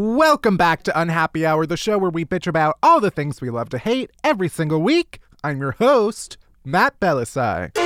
[0.00, 3.50] Welcome back to Unhappy Hour, the show where we bitch about all the things we
[3.50, 5.18] love to hate every single week.
[5.42, 7.76] I'm your host, Matt Bellassai.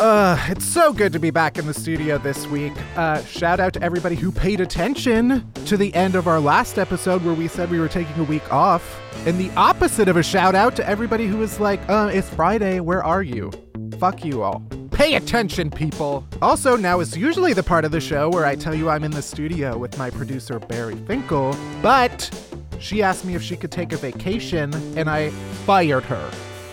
[0.00, 2.72] Uh, it's so good to be back in the studio this week.
[2.96, 7.22] Uh, shout out to everybody who paid attention to the end of our last episode
[7.22, 9.00] where we said we were taking a week off.
[9.24, 12.80] And the opposite of a shout out to everybody who was like, uh, it's Friday,
[12.80, 13.52] where are you?
[13.98, 14.62] Fuck you all.
[14.90, 16.26] Pay attention, people.
[16.42, 19.10] Also, now is usually the part of the show where I tell you I'm in
[19.10, 22.30] the studio with my producer, Bari Finkel, but
[22.78, 25.30] she asked me if she could take a vacation, and I
[25.66, 26.30] fired her.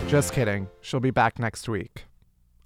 [0.08, 0.68] Just kidding.
[0.80, 2.06] She'll be back next week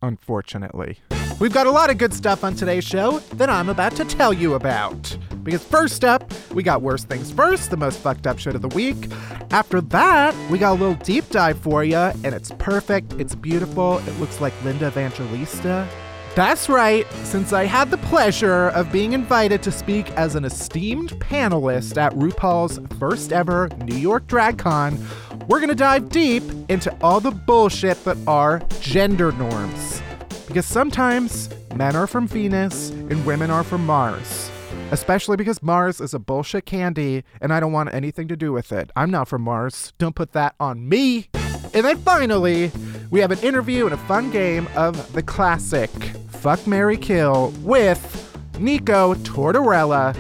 [0.03, 0.99] unfortunately.
[1.39, 4.33] We've got a lot of good stuff on today's show that I'm about to tell
[4.33, 5.17] you about.
[5.51, 8.69] Because first up, we got Worst Things First, the most fucked up shit of the
[8.69, 9.09] week.
[9.51, 13.99] After that, we got a little deep dive for you, and it's perfect, it's beautiful,
[13.99, 15.89] it looks like Linda Evangelista.
[16.37, 21.11] That's right, since I had the pleasure of being invited to speak as an esteemed
[21.19, 25.05] panelist at RuPaul's first ever New York DragCon,
[25.49, 30.01] we're gonna dive deep into all the bullshit that are gender norms.
[30.47, 34.50] Because sometimes men are from Venus and women are from Mars.
[34.91, 38.73] Especially because Mars is a bullshit candy and I don't want anything to do with
[38.73, 38.91] it.
[38.97, 39.93] I'm not from Mars.
[39.99, 41.29] Don't put that on me.
[41.73, 42.73] And then finally,
[43.11, 45.91] we have an interview and a fun game of the classic
[46.31, 50.17] Fuck Marry Kill with Nico Tortorella,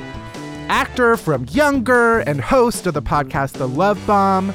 [0.68, 4.54] actor from Younger and host of the podcast The Love Bomb.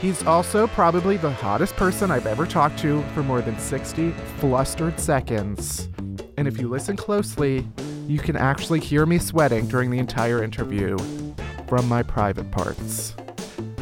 [0.00, 5.00] He's also probably the hottest person I've ever talked to for more than 60 flustered
[5.00, 5.88] seconds.
[6.36, 7.66] And if you listen closely,
[8.06, 10.98] you can actually hear me sweating during the entire interview
[11.66, 13.14] from my private parts.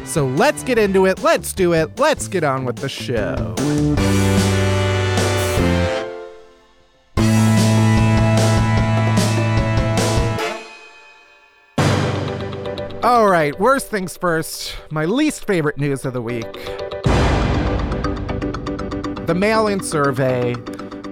[0.05, 3.55] So let's get into it, let's do it, let's get on with the show.
[13.03, 14.77] All right, worst things first.
[14.89, 16.53] My least favorite news of the week.
[19.27, 20.55] The mail in survey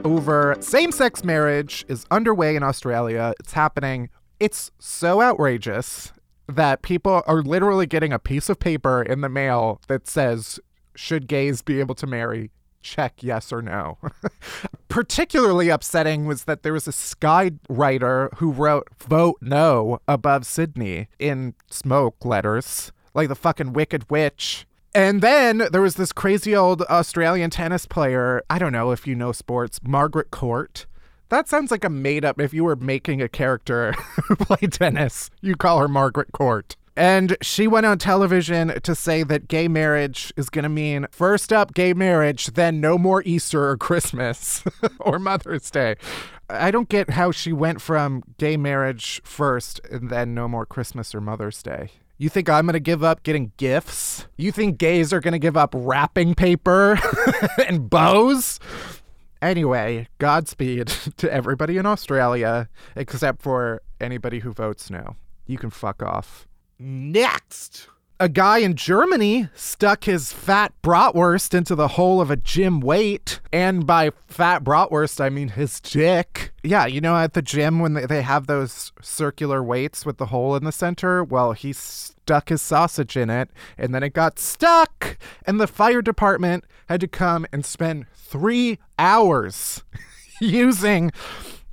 [0.03, 3.34] over same sex marriage is underway in Australia.
[3.39, 4.09] It's happening.
[4.39, 6.13] It's so outrageous
[6.47, 10.59] that people are literally getting a piece of paper in the mail that says,
[10.95, 12.51] Should gays be able to marry?
[12.81, 13.97] check yes or no.
[14.89, 21.07] Particularly upsetting was that there was a Sky writer who wrote vote no above Sydney
[21.19, 24.66] in smoke letters, like the fucking Wicked Witch.
[24.94, 28.44] And then there was this crazy old Australian tennis player.
[28.50, 30.85] I don't know if you know sports, Margaret Court.
[31.29, 32.41] That sounds like a made up.
[32.41, 33.94] If you were making a character
[34.40, 36.75] played tennis, you call her Margaret Court.
[36.97, 41.53] And she went on television to say that gay marriage is going to mean first
[41.53, 44.62] up gay marriage, then no more Easter or Christmas
[45.00, 45.96] or Mother's Day.
[46.50, 51.16] I don't get how she went from gay marriage first and then no more Christmas
[51.16, 51.91] or Mother's Day.
[52.22, 54.28] You think I'm going to give up getting gifts?
[54.38, 57.00] You think gays are going to give up wrapping paper
[57.68, 58.59] and bows?
[59.42, 60.86] Anyway, Godspeed
[61.18, 65.16] to everybody in Australia, except for anybody who votes no.
[65.48, 66.48] You can fuck off.
[66.78, 67.88] Next!
[68.22, 73.40] A guy in Germany stuck his fat bratwurst into the hole of a gym weight.
[73.52, 76.54] And by fat bratwurst, I mean his dick.
[76.62, 80.56] Yeah, you know, at the gym when they have those circular weights with the hole
[80.56, 81.24] in the center?
[81.24, 85.18] Well, he stuck his sausage in it, and then it got stuck.
[85.48, 89.84] And the fire department had to come and spend three hours
[90.40, 91.12] using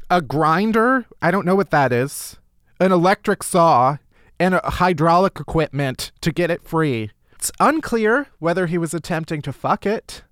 [0.08, 1.04] a grinder.
[1.20, 2.38] I don't know what that is.
[2.81, 3.99] An electric saw
[4.40, 7.11] and hydraulic equipment to get it free.
[7.32, 10.23] It's unclear whether he was attempting to fuck it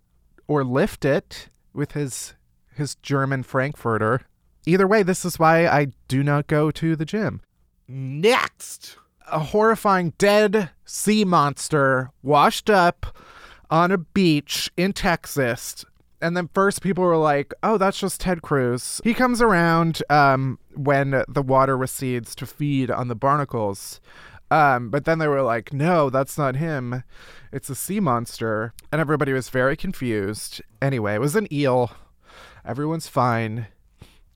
[0.48, 2.34] or lift it with his
[2.74, 4.22] his German Frankfurter.
[4.66, 7.40] Either way, this is why I do not go to the gym.
[7.88, 8.98] Next,
[9.30, 13.16] a horrifying dead sea monster washed up
[13.70, 15.84] on a beach in Texas
[16.20, 20.58] and then first people were like, "Oh, that's just Ted Cruz." He comes around um,
[20.74, 24.00] when the water recedes to feed on the barnacles.
[24.50, 27.02] Um, but then they were like, "No, that's not him.
[27.52, 30.62] It's a sea monster." And everybody was very confused.
[30.80, 31.90] Anyway, it was an eel.
[32.64, 33.68] Everyone's fine.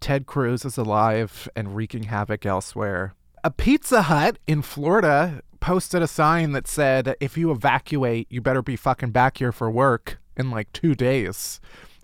[0.00, 3.14] Ted Cruz is alive and wreaking havoc elsewhere.
[3.44, 8.62] A Pizza Hut in Florida posted a sign that said, if you evacuate, you better
[8.62, 11.60] be fucking back here for work in like two days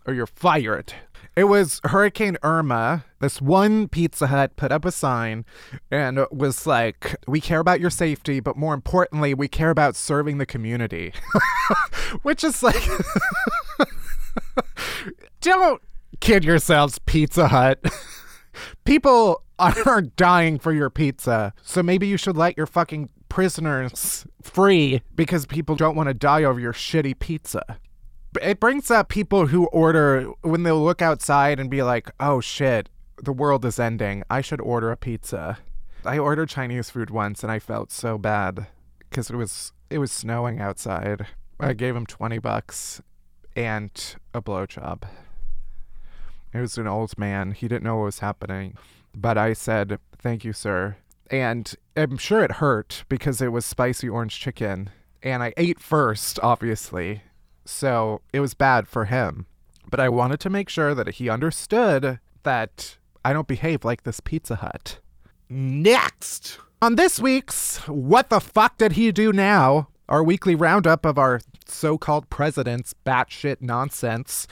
[0.07, 0.95] or you're fired.
[1.35, 3.05] It was Hurricane Irma.
[3.21, 5.45] This one Pizza Hut put up a sign
[5.91, 10.39] and was like, We care about your safety, but more importantly, we care about serving
[10.39, 11.13] the community.
[12.23, 12.83] Which is like,
[15.41, 15.83] don't
[16.21, 17.85] kid yourselves, Pizza Hut.
[18.85, 21.53] People are dying for your pizza.
[21.63, 26.45] So maybe you should let your fucking prisoners free because people don't want to die
[26.45, 27.79] over your shitty pizza
[28.43, 32.89] it brings up people who order when they'll look outside and be like, "Oh shit,
[33.23, 34.23] the world is ending.
[34.31, 35.59] I should order a pizza."
[36.05, 38.69] I ordered Chinese food once and I felt so bad
[38.99, 41.27] because it was it was snowing outside.
[41.59, 43.01] I gave him 20 bucks
[43.57, 43.91] and
[44.35, 45.03] a blowjob.
[46.53, 47.53] It was an old man.
[47.53, 48.77] He didn't know what was happening.
[49.15, 50.97] But I said, "Thank you, sir."
[51.31, 54.91] And I'm sure it hurt because it was spicy orange chicken
[55.23, 57.23] and I ate first, obviously
[57.67, 59.47] so it was bad for him.
[59.89, 64.21] But I wanted to make sure that he understood that I don't behave like this
[64.21, 64.99] Pizza Hut.
[65.49, 66.59] Next!
[66.83, 69.89] On this week's What the Fuck Did He Do Now?
[70.09, 74.47] Our weekly roundup of our so called president's batshit nonsense.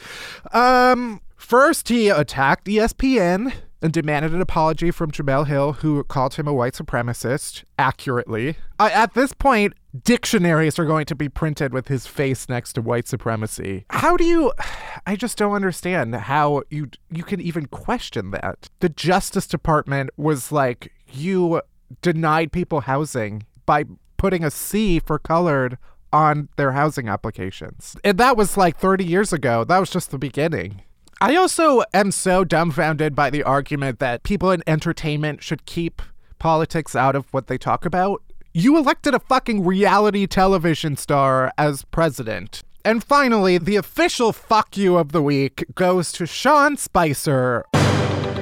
[0.52, 3.52] Um, first, he attacked ESPN
[3.84, 8.56] and demanded an apology from Jemele Hill, who called him a white supremacist accurately.
[8.78, 12.81] Uh, at this point, dictionaries are going to be printed with his face next to
[12.81, 13.84] white supremacy.
[13.90, 14.54] How do you?
[15.06, 18.70] I just don't understand how you you can even question that.
[18.81, 21.60] The Justice Department was like, you
[22.00, 23.84] denied people housing by
[24.16, 25.76] putting a C for colored
[26.10, 27.96] on their housing applications.
[28.02, 29.62] And that was like 30 years ago.
[29.62, 30.81] That was just the beginning.
[31.24, 36.02] I also am so dumbfounded by the argument that people in entertainment should keep
[36.38, 38.22] politics out of what they talk about.
[38.52, 42.60] You elected a fucking reality television star as president.
[42.84, 47.64] And finally, the official fuck you of the week goes to Sean Spicer,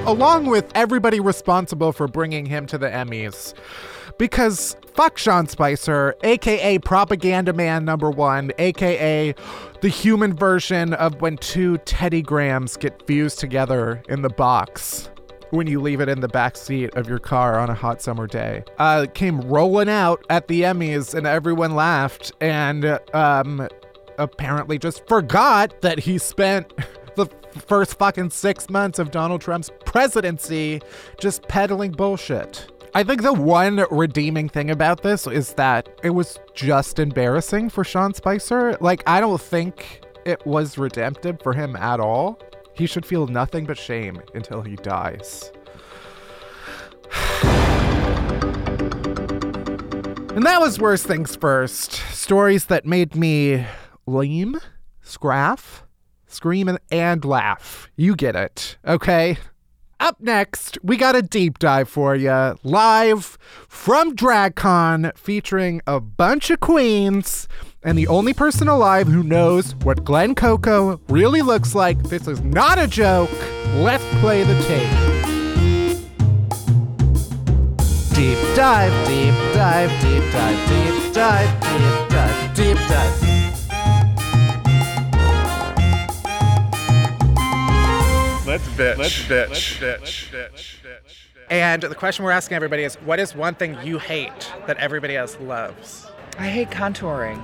[0.05, 3.53] along with everybody responsible for bringing him to the Emmys.
[4.17, 9.33] Because fuck Sean Spicer, aka Propaganda Man number one, aka
[9.81, 15.09] the human version of when two Teddy Grahams get fused together in the box
[15.53, 18.25] when you leave it in the back seat of your car on a hot summer
[18.25, 18.63] day.
[18.79, 23.67] Uh, came rolling out at the Emmys and everyone laughed and um,
[24.17, 26.73] apparently just forgot that he spent
[27.15, 27.27] the
[27.67, 30.81] first fucking six months of Donald Trump's presidency
[31.19, 32.72] just peddling bullshit.
[32.95, 37.83] I think the one redeeming thing about this is that it was just embarrassing for
[37.83, 38.77] Sean Spicer.
[38.81, 42.39] Like, I don't think it was redemptive for him at all.
[42.75, 45.51] He should feel nothing but shame until he dies.
[50.35, 51.93] and that was Worst Things First.
[51.93, 53.65] Stories that made me
[54.05, 54.59] lame,
[55.01, 55.83] scraff,
[56.27, 57.89] scream, and, and laugh.
[57.95, 59.39] You get it, okay?
[60.03, 63.37] Up next, we got a deep dive for you, live
[63.69, 67.47] from DragCon, featuring a bunch of queens
[67.83, 72.03] and the only person alive who knows what Glen Coco really looks like.
[72.03, 73.31] This is not a joke.
[73.75, 74.91] Let's play the tape.
[78.13, 83.21] Deep dive, deep dive, deep dive, deep dive, deep dive, deep dive.
[83.21, 83.32] Let's
[88.73, 88.97] bitch.
[88.97, 89.81] Let's bitch.
[89.81, 90.79] Let's bitch.
[91.49, 95.15] And the question we're asking everybody is what is one thing you hate that everybody
[95.15, 96.07] else loves?
[96.39, 97.43] I hate contouring.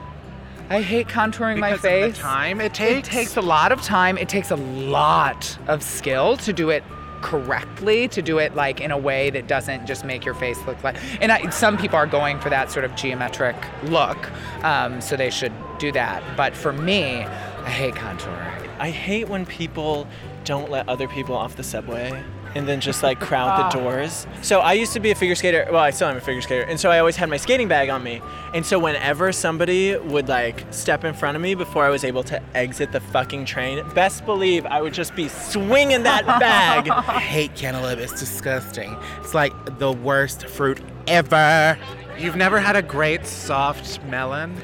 [0.70, 2.10] I hate contouring my face.
[2.10, 3.08] of the time it takes?
[3.08, 4.18] It takes a lot of time.
[4.18, 6.84] It takes a lot of skill to do it
[7.22, 10.82] correctly, to do it like in a way that doesn't just make your face look
[10.84, 10.96] like.
[11.22, 14.18] And I, some people are going for that sort of geometric look,
[14.64, 16.24] um, so they should do that.
[16.38, 18.70] But for me, I hate contouring.
[18.80, 20.08] I hate when people
[20.50, 22.24] don't let other people off the subway
[22.56, 23.84] and then just like crowd the ah.
[23.84, 24.26] doors.
[24.42, 25.68] So I used to be a figure skater.
[25.70, 26.64] Well, I still am a figure skater.
[26.64, 28.20] And so I always had my skating bag on me.
[28.56, 32.24] And so whenever somebody would like step in front of me before I was able
[32.24, 36.90] to exit the fucking train, best believe I would just be swinging that bag.
[36.90, 38.00] I hate cantaloupe.
[38.00, 38.98] It's disgusting.
[39.20, 41.78] It's like the worst fruit ever.
[42.18, 44.60] You've never had a great soft melon?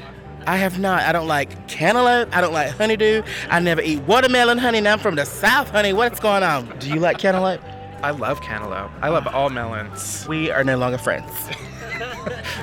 [0.46, 1.02] I have not.
[1.02, 2.34] I don't like cantaloupe.
[2.36, 3.22] I don't like honeydew.
[3.50, 4.80] I never eat watermelon honey.
[4.80, 5.92] Now I'm from the South, honey.
[5.92, 6.78] What's going on?
[6.78, 7.60] Do you like cantaloupe?
[8.02, 8.90] I love cantaloupe.
[9.02, 10.26] I love all melons.
[10.28, 11.30] We are no longer friends.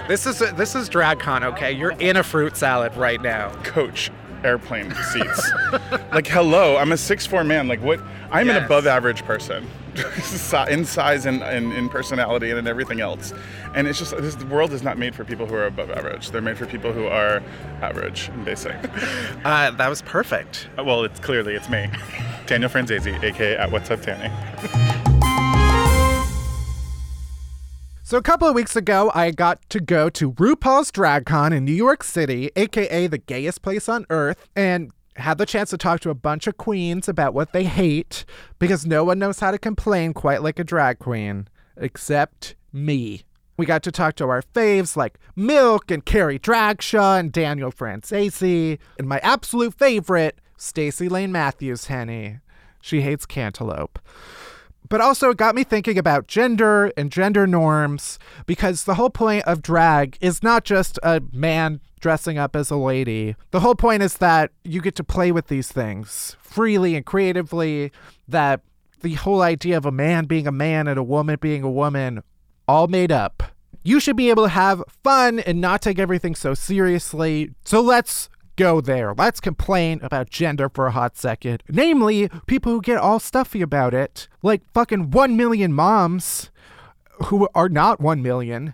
[0.08, 1.72] This is this is DragCon, okay?
[1.72, 3.50] You're in a fruit salad right now.
[3.63, 4.12] Coach
[4.44, 5.50] airplane seats.
[6.12, 7.70] like, hello, I'm a six four man.
[7.70, 8.02] Like, what?
[8.30, 8.58] I'm Yes.
[8.58, 9.66] an above average person.
[10.22, 13.34] si- in size and, and in personality and in everything else.
[13.76, 16.32] And it's just this the world is not made for people who are above average.
[16.32, 17.42] They're made for people who are
[17.82, 18.76] average and basic.
[19.44, 20.70] Uh, that was perfect.
[20.78, 21.90] well, it's clearly it's me,
[22.46, 24.32] Daniel Franzese, aka at What's Up Tanny.
[28.06, 31.74] So a couple of weeks ago, I got to go to RuPaul's DragCon in New
[31.74, 36.10] York City, aka the gayest place on earth, and had the chance to talk to
[36.10, 38.25] a bunch of queens about what they hate
[38.60, 43.24] because no one knows how to complain quite like a drag queen, except me.
[43.55, 48.79] We got to talk to our faves like Milk and Carrie Dragshaw and Daniel Franzese,
[48.98, 52.39] and my absolute favorite, Stacy Layne Matthews Henny.
[52.82, 54.00] She hates cantaloupe
[54.90, 59.44] but also it got me thinking about gender and gender norms because the whole point
[59.46, 63.36] of drag is not just a man dressing up as a lady.
[63.52, 67.92] The whole point is that you get to play with these things freely and creatively,
[68.28, 68.62] that
[69.02, 72.22] the whole idea of a man being a man and a woman being a woman
[72.68, 73.44] all made up.
[73.84, 77.52] You should be able to have fun and not take everything so seriously.
[77.66, 79.13] So let's go there.
[79.13, 81.63] Let's complain about gender for a hot second.
[81.69, 86.51] Namely, people who get all stuffy about it, like fucking 1 million moms
[87.25, 88.74] who are not 1 million.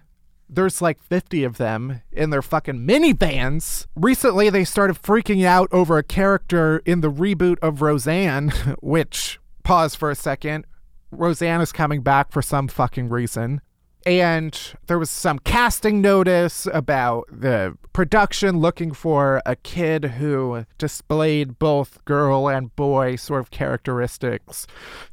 [0.52, 3.86] There's like 50 of them in their fucking minivans.
[3.96, 8.50] Recently, they started freaking out over a character in the reboot of Roseanne,
[8.82, 10.66] which, pause for a second,
[11.12, 13.62] Roseanne is coming back for some fucking reason
[14.06, 21.60] and there was some casting notice about the production looking for a kid who displayed
[21.60, 24.66] both girl and boy sort of characteristics.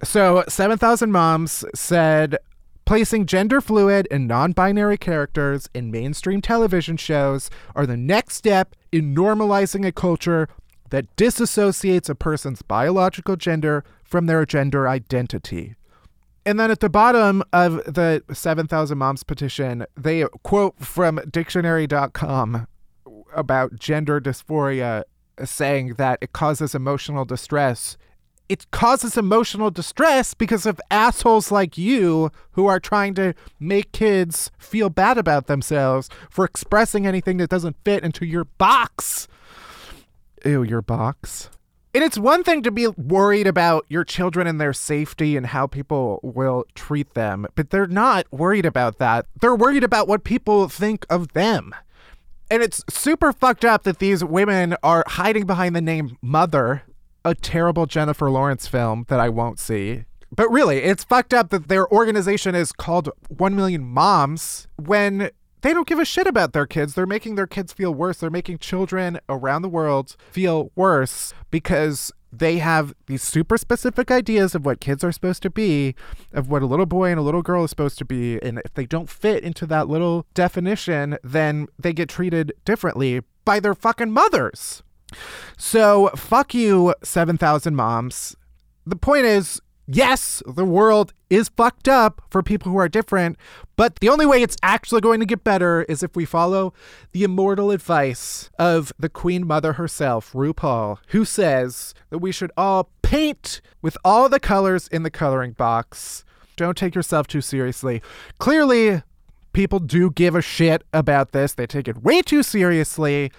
[0.02, 2.38] So 7,000 Moms said
[2.85, 8.75] placing gender fluid and non binary characters in mainstream television shows are the next step
[8.93, 10.49] in normalizing a culture
[10.90, 15.75] that disassociates a person's biological gender from their gender identity.
[16.47, 22.69] And then at the bottom of the 7,000 Moms petition, they quote from dictionary.com
[23.35, 25.03] about gender dysphoria
[25.45, 27.97] saying that it causes emotional distress.
[28.49, 34.53] It causes emotional distress because of assholes like you who are trying to make kids
[34.57, 39.26] feel bad about themselves for expressing anything that doesn't fit into your box.
[40.45, 41.50] Ew, your box.
[41.97, 45.67] And it's one thing to be worried about your children and their safety and how
[45.67, 49.25] people will treat them, but they're not worried about that.
[49.41, 51.75] They're worried about what people think of them.
[52.50, 56.83] And it's super fucked up that these women are hiding behind the name Mother,
[57.25, 60.05] a terrible Jennifer Lawrence film that I won't see.
[60.31, 65.31] But really, it's fucked up that their organization is called 1 Million Moms when
[65.63, 66.95] they don't give a shit about their kids.
[66.95, 68.19] They're making their kids feel worse.
[68.19, 74.55] They're making children around the world feel worse because they have these super specific ideas
[74.55, 75.95] of what kids are supposed to be,
[76.33, 78.41] of what a little boy and a little girl is supposed to be.
[78.43, 83.61] And if they don't fit into that little definition, then they get treated differently by
[83.61, 84.83] their fucking mothers.
[85.57, 88.37] So, fuck you, 7,000 moms.
[88.85, 93.37] The point is, yes, the world is fucked up for people who are different,
[93.76, 96.73] but the only way it's actually going to get better is if we follow
[97.12, 102.90] the immortal advice of the Queen Mother herself, RuPaul, who says that we should all
[103.02, 106.25] paint with all the colors in the coloring box.
[106.56, 108.02] Don't take yourself too seriously.
[108.38, 109.02] Clearly,
[109.52, 113.33] people do give a shit about this, they take it way too seriously.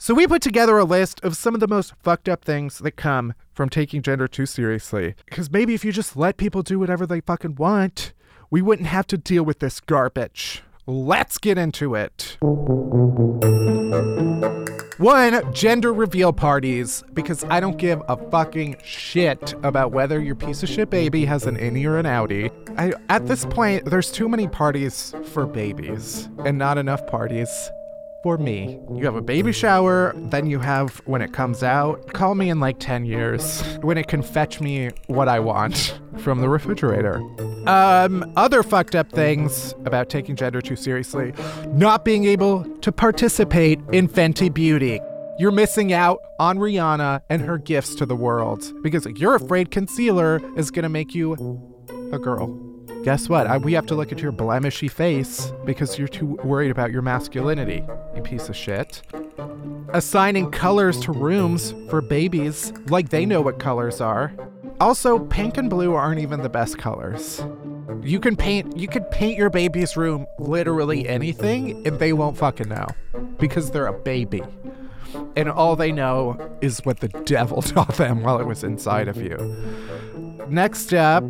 [0.00, 2.92] So we put together a list of some of the most fucked up things that
[2.92, 5.16] come from taking gender too seriously.
[5.24, 8.12] Because maybe if you just let people do whatever they fucking want,
[8.52, 10.62] we wouldn't have to deal with this garbage.
[10.86, 12.38] Let's get into it.
[14.98, 20.62] One, gender reveal parties, because I don't give a fucking shit about whether your piece
[20.62, 22.52] of shit baby has an innie or an outie.
[22.78, 27.50] I, at this point, there's too many parties for babies and not enough parties
[28.28, 28.78] for me.
[28.94, 32.12] You have a baby shower, then you have when it comes out.
[32.12, 36.42] Call me in like 10 years when it can fetch me what I want from
[36.42, 37.22] the refrigerator.
[37.66, 41.32] Um, other fucked up things about taking gender too seriously
[41.68, 45.00] not being able to participate in Fenty Beauty.
[45.38, 50.42] You're missing out on Rihanna and her gifts to the world because you're afraid concealer
[50.54, 51.32] is gonna make you
[52.12, 52.67] a girl
[53.08, 53.46] guess what?
[53.46, 57.00] I, we have to look at your blemishy face because you're too worried about your
[57.00, 57.82] masculinity,
[58.14, 59.00] you piece of shit.
[59.94, 64.34] Assigning colors to rooms for babies like they know what colors are.
[64.78, 67.42] Also, pink and blue aren't even the best colors.
[68.02, 72.68] You can paint you could paint your baby's room literally anything and they won't fucking
[72.68, 72.88] know
[73.38, 74.42] because they're a baby.
[75.34, 79.16] And all they know is what the devil taught them while it was inside of
[79.16, 79.38] you.
[80.50, 81.24] Next up,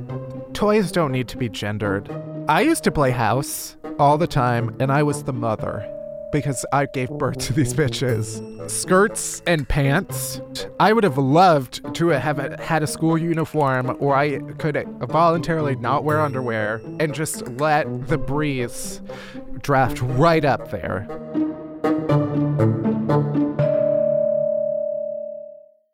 [0.59, 2.11] toys don't need to be gendered.
[2.49, 5.89] I used to play house all the time, and I was the mother
[6.33, 8.69] because I gave birth to these bitches.
[8.69, 10.41] Skirts and pants.
[10.81, 16.03] I would have loved to have had a school uniform where I could voluntarily not
[16.03, 19.01] wear underwear and just let the breeze
[19.63, 21.07] draft right up there.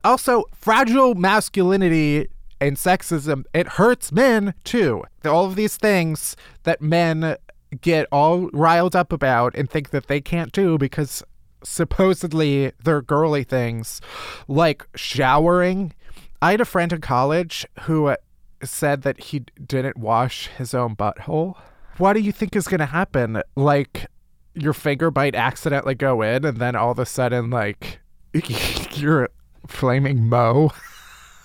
[0.04, 2.28] Also, fragile masculinity
[2.66, 5.04] and sexism, it hurts men too.
[5.24, 7.36] All of these things that men
[7.80, 11.22] get all riled up about and think that they can't do because
[11.62, 14.00] supposedly they're girly things
[14.48, 15.92] like showering.
[16.40, 18.16] I had a friend in college who uh,
[18.62, 21.56] said that he didn't wash his own butthole.
[21.98, 23.42] What do you think is going to happen?
[23.56, 24.06] Like
[24.54, 28.00] your finger might accidentally go in and then all of a sudden like
[28.92, 29.28] you're
[29.66, 30.70] flaming mo.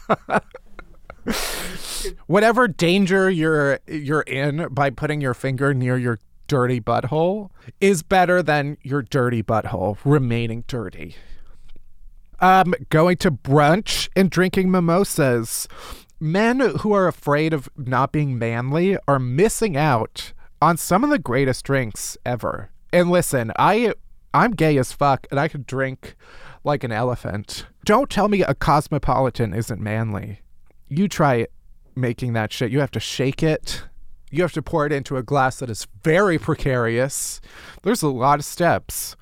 [2.27, 8.41] whatever danger you're you're in by putting your finger near your dirty butthole is better
[8.41, 11.15] than your dirty butthole remaining dirty.
[12.41, 15.67] Um, going to brunch and drinking mimosas.
[16.19, 21.19] Men who are afraid of not being manly are missing out on some of the
[21.19, 22.71] greatest drinks ever.
[22.91, 23.93] And listen, I
[24.33, 26.15] I'm gay as fuck and I could drink
[26.63, 27.65] like an elephant.
[27.85, 30.41] Don't tell me a cosmopolitan isn't manly.
[30.89, 31.47] You try
[31.95, 32.71] making that shit.
[32.71, 33.83] You have to shake it.
[34.31, 37.41] You have to pour it into a glass that is very precarious.
[37.83, 39.15] There's a lot of steps.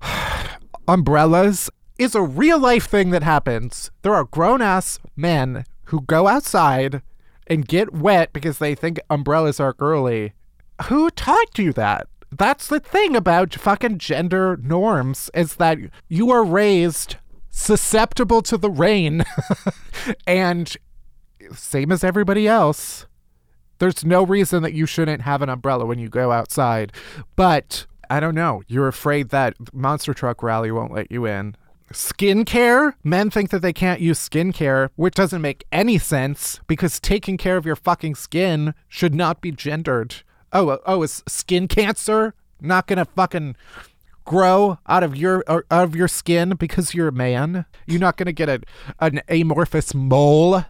[0.88, 3.90] Umbrellas is a real life thing that happens.
[4.02, 7.02] There are grown ass men who go outside
[7.46, 10.32] and get wet because they think umbrellas are girly.
[10.84, 12.08] Who taught you that?
[12.30, 17.16] That's the thing about fucking gender norms is that you are raised
[17.54, 19.24] susceptible to the rain
[20.26, 20.76] and
[21.54, 23.06] same as everybody else.
[23.78, 26.92] There's no reason that you shouldn't have an umbrella when you go outside.
[27.36, 28.62] But I don't know.
[28.66, 31.56] You're afraid that monster truck rally won't let you in.
[31.92, 32.94] Skincare?
[33.04, 37.56] Men think that they can't use skincare, which doesn't make any sense because taking care
[37.56, 40.16] of your fucking skin should not be gendered.
[40.52, 43.56] Oh, oh, is skin cancer not gonna fucking
[44.24, 47.66] grow out of your out of your skin because you're a man?
[47.86, 48.60] You're not gonna get a,
[49.00, 50.64] an amorphous mole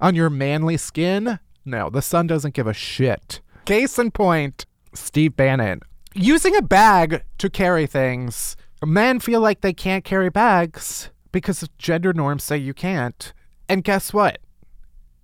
[0.00, 1.38] on your manly skin?
[1.64, 3.40] No, the sun doesn't give a shit.
[3.64, 5.80] Case in point, Steve Bannon.
[6.14, 8.56] Using a bag to carry things.
[8.84, 13.32] Men feel like they can't carry bags because gender norms say you can't.
[13.68, 14.38] And guess what?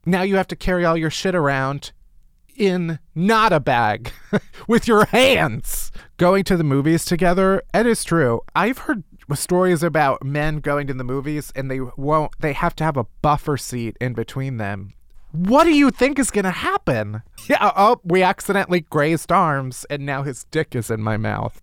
[0.06, 1.92] Now you have to carry all your shit around
[2.58, 4.12] in not a bag
[4.68, 5.92] with your hands.
[6.16, 8.40] Going to the movies together, it is true.
[8.54, 12.84] I've heard stories about men going to the movies and they won't they have to
[12.84, 14.94] have a buffer seat in between them
[15.32, 17.22] what do you think is going to happen?
[17.48, 21.60] Yeah, oh, we accidentally grazed arms and now his dick is in my mouth.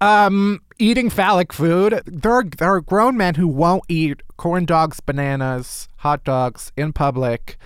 [0.00, 2.02] Um, eating phallic food.
[2.06, 6.92] There are, there are grown men who won't eat corn dogs, bananas, hot dogs in
[6.92, 7.58] public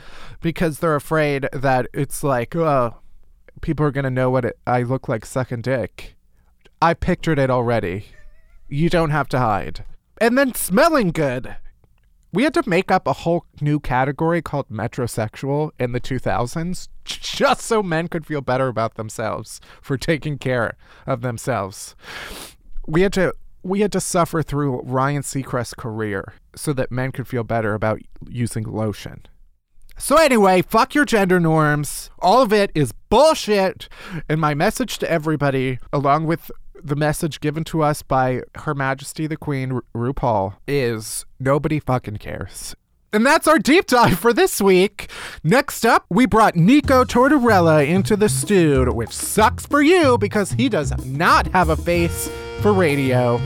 [0.47, 2.97] because they're afraid that it's like, oh,
[3.61, 6.15] people are going to know what it, I look like sucking dick.
[6.81, 8.07] I pictured it already.
[8.69, 9.85] You don't have to hide.
[10.21, 11.57] And then smelling good
[12.37, 17.63] we had to make up a whole new category called metrosexual in the 2000s just
[17.63, 21.97] so men could feel better about themselves for taking care of themselves.
[22.87, 23.33] We had to
[23.63, 28.01] we had to suffer through Ryan Seacrest's career so that men could feel better about
[28.29, 29.23] using lotion.
[29.99, 32.11] So anyway, fuck your gender norms.
[32.19, 33.89] All of it is bullshit.
[34.29, 36.51] And my message to everybody, along with
[36.83, 42.19] the message given to us by Her Majesty the Queen, Ru- RuPaul, is nobody fucking
[42.19, 42.77] cares.
[43.13, 45.11] And that's our deep dive for this week.
[45.43, 50.69] Next up, we brought Nico Tortorella into the studio, which sucks for you because he
[50.69, 52.31] does not have a face
[52.61, 53.39] for radio.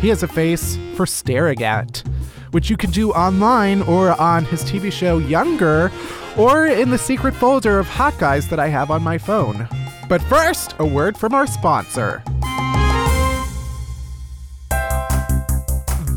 [0.00, 2.02] He has a face for staring at,
[2.50, 5.90] which you can do online or on his TV show Younger
[6.36, 9.68] or in the secret folder of hot guys that I have on my phone.
[10.08, 12.22] But first, a word from our sponsor.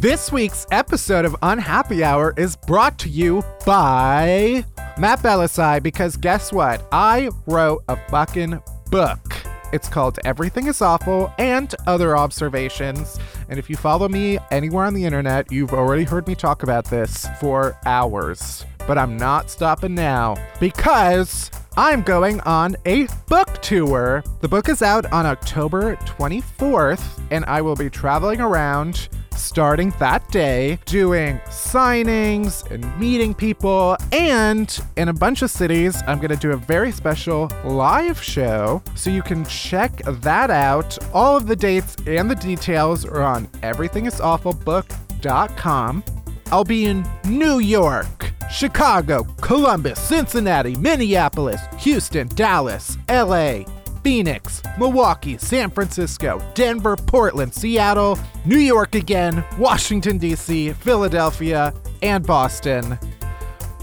[0.01, 4.65] This week's episode of Unhappy Hour is brought to you by
[4.97, 6.87] Matt Bellassai because guess what?
[6.91, 9.30] I wrote a fucking book.
[9.71, 13.17] It's called Everything is Awful and Other Observations.
[13.47, 16.86] And if you follow me anywhere on the internet, you've already heard me talk about
[16.86, 18.65] this for hours.
[18.86, 24.23] But I'm not stopping now because I'm going on a book tour.
[24.41, 30.31] The book is out on October 24th, and I will be traveling around starting that
[30.31, 33.97] day, doing signings and meeting people.
[34.11, 38.83] And in a bunch of cities, I'm going to do a very special live show.
[38.95, 40.97] So you can check that out.
[41.13, 46.03] All of the dates and the details are on everythingisawfulbook.com.
[46.51, 53.63] I'll be in New York, Chicago, Columbus, Cincinnati, Minneapolis, Houston, Dallas, LA,
[54.03, 62.97] Phoenix, Milwaukee, San Francisco, Denver, Portland, Seattle, New York again, Washington, D.C., Philadelphia, and Boston.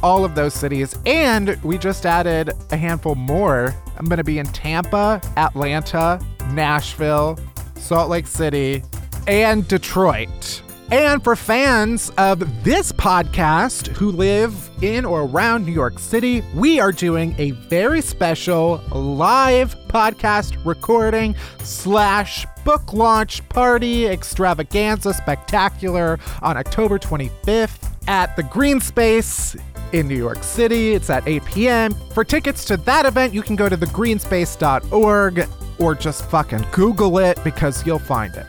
[0.03, 0.97] All of those cities.
[1.07, 3.75] And we just added a handful more.
[3.97, 6.21] I'm going to be in Tampa, Atlanta,
[6.53, 7.39] Nashville,
[7.77, 8.83] Salt Lake City,
[9.27, 10.63] and Detroit.
[10.91, 16.81] And for fans of this podcast who live in or around New York City, we
[16.81, 26.57] are doing a very special live podcast recording slash book launch party extravaganza spectacular on
[26.57, 29.57] October 25th at the Green Space
[29.93, 30.95] in New York City.
[30.95, 31.95] It's at 8 p.m.
[32.15, 35.49] For tickets to that event, you can go to thegreenspace.org
[35.79, 38.47] or just fucking Google it because you'll find it.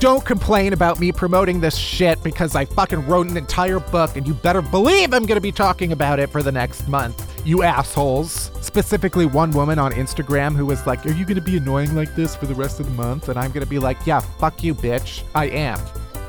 [0.00, 4.26] Don't complain about me promoting this shit because I fucking wrote an entire book and
[4.26, 7.30] you better believe I'm gonna be talking about it for the next month.
[7.46, 8.50] You assholes.
[8.60, 12.34] Specifically, one woman on Instagram who was like, Are you gonna be annoying like this
[12.34, 13.28] for the rest of the month?
[13.28, 15.22] And I'm gonna be like, Yeah, fuck you, bitch.
[15.34, 15.80] I am.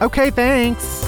[0.01, 1.03] Okay, thanks.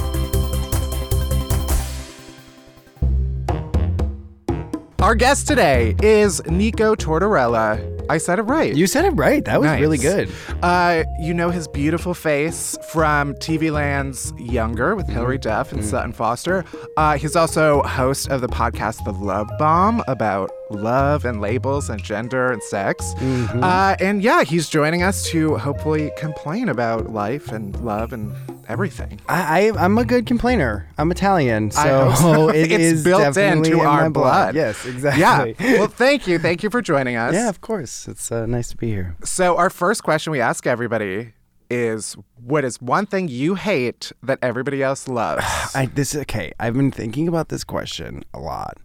[4.99, 7.96] Our guest today is Nico Tortorella.
[8.09, 8.73] I said it right.
[8.75, 9.43] You said it right.
[9.45, 10.29] That was really good.
[10.61, 16.13] Uh, you know his beautiful face from TV Land's Younger with Hilary Duff and Sutton
[16.13, 16.63] Foster.
[16.95, 22.01] Uh, he's also host of the podcast The Love Bomb about love and labels and
[22.03, 23.13] gender and sex.
[23.17, 28.35] Uh, and yeah, he's joining us to hopefully complain about life and love and
[28.67, 29.19] everything.
[29.29, 30.87] I, I I'm a good complainer.
[30.97, 32.49] I'm Italian, so, so.
[32.53, 34.55] it It's is built into in our my blood.
[34.55, 35.55] Yes, exactly.
[35.59, 35.79] Yeah.
[35.79, 36.39] well, thank you.
[36.39, 37.33] Thank you for joining us.
[37.33, 38.07] yeah, of course.
[38.07, 39.15] It's uh, nice to be here.
[39.23, 41.33] So, our first question we ask everybody
[41.69, 45.43] is what is one thing you hate that everybody else loves?
[45.75, 46.51] I this okay.
[46.59, 48.77] I've been thinking about this question a lot,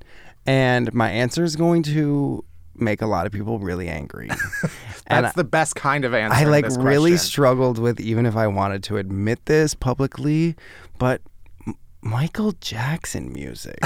[0.46, 4.28] and my answer is going to make a lot of people really angry.
[5.08, 6.34] That's the best kind of answer.
[6.36, 7.18] I like really question.
[7.26, 10.56] struggled with even if I wanted to admit this publicly,
[10.98, 11.20] but
[11.66, 13.78] M- Michael Jackson music.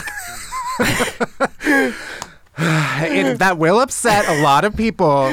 [2.59, 5.27] It- that will upset a lot of people.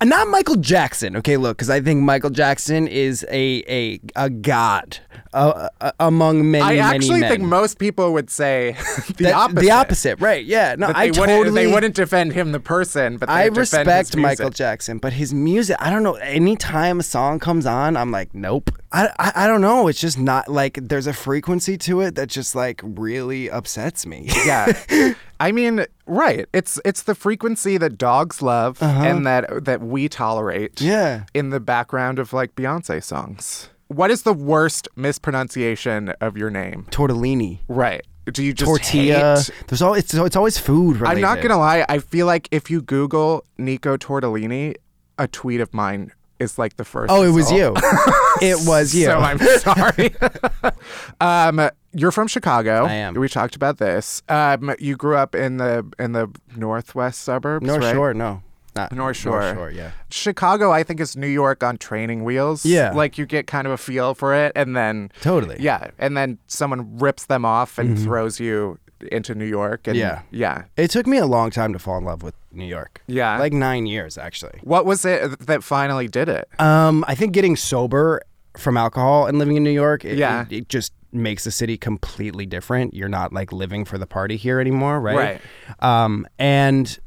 [0.00, 1.16] And not Michael Jackson.
[1.16, 4.98] Okay, look, because I think Michael Jackson is a a a god
[5.32, 7.30] uh, uh, among many I many actually men.
[7.30, 8.72] think most people would say
[9.16, 9.60] the That- opposite.
[9.60, 10.44] The opposite, right?
[10.44, 10.74] Yeah.
[10.76, 11.64] No, I wouldn't, totally.
[11.66, 14.50] they wouldn't defend him, the person, but I defend his respect Michael.
[14.50, 16.14] Jackson, but his music, I don't know.
[16.14, 18.70] Anytime a song comes on, I'm like, nope.
[18.92, 19.86] I, I, I don't know.
[19.86, 24.28] It's just not like there's a frequency to it that just like really upsets me.
[24.44, 24.72] Yeah.
[25.38, 26.46] I mean, right.
[26.52, 30.80] It's it's the frequency that dogs love and that that we tolerate.
[30.82, 30.90] Uh-huh.
[30.90, 31.24] Yeah.
[31.34, 33.70] In the background of like Beyonce songs.
[33.90, 36.86] What is the worst mispronunciation of your name?
[36.92, 38.06] Tortellini, Right.
[38.32, 39.38] Do you just tortilla.
[39.40, 41.16] hate- There's all it's it's always food related.
[41.16, 41.84] I'm not gonna lie.
[41.88, 44.76] I feel like if you Google Nico Tortellini,
[45.18, 47.10] a tweet of mine is like the first.
[47.10, 47.74] Oh, it was you.
[48.40, 49.06] it was you.
[49.06, 50.14] So I'm sorry.
[51.20, 52.84] um, you're from Chicago.
[52.86, 53.14] I am.
[53.14, 54.22] We talked about this.
[54.28, 57.94] Um, you grew up in the in the northwest suburbs, North right?
[57.94, 58.42] Shore, no.
[58.76, 59.40] Not North Shore.
[59.40, 59.90] North Shore, yeah.
[60.10, 62.64] Chicago, I think, is New York on training wheels.
[62.64, 62.92] Yeah.
[62.92, 65.56] Like you get kind of a feel for it, and then Totally.
[65.60, 68.78] yeah, and then someone rips them off and throws you
[69.10, 69.86] into New York.
[69.86, 70.20] And Yeah.
[70.30, 70.64] yeah.
[70.76, 73.02] It took me a long time to fall in love with New York.
[73.06, 73.38] Yeah.
[73.38, 74.60] Like nine years, actually.
[74.62, 76.46] What was it that finally did it?
[76.60, 78.20] Um, I think getting sober
[78.58, 80.42] from alcohol and living in New York, it, Yeah.
[80.42, 82.92] it, it just makes the city completely different.
[82.92, 85.16] You're not like living for the party here anymore, right?
[85.16, 85.40] Right.
[86.04, 86.98] Um, and